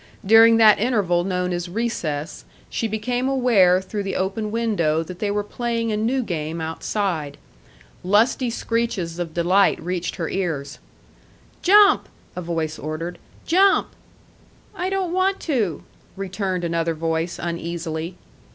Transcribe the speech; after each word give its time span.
During 0.25 0.57
that 0.57 0.79
interval 0.79 1.23
known 1.23 1.53
as 1.53 1.69
recess, 1.69 2.43
she 2.71 2.87
became 2.87 3.29
aware 3.29 3.79
through 3.79 4.01
the 4.01 4.15
open 4.15 4.49
window 4.49 5.03
that 5.03 5.19
they 5.19 5.29
were 5.29 5.43
playing 5.43 5.91
a 5.91 5.95
new 5.95 6.23
game 6.23 6.59
outside. 6.59 7.37
Lusty 8.03 8.49
screeches 8.49 9.19
of 9.19 9.35
delight 9.35 9.79
reached 9.79 10.15
her 10.15 10.27
ears. 10.27 10.79
"Jump!" 11.61 12.09
a 12.35 12.41
voice 12.41 12.79
ordered. 12.79 13.19
"Jump!" 13.45 13.89
"I 14.73 14.89
don't 14.89 15.13
want 15.13 15.39
to," 15.41 15.83
returned 16.15 16.63
another 16.63 16.95
voice, 16.95 17.37
uneasily. 17.39 18.15